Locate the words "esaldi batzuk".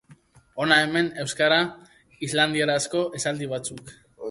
3.21-3.97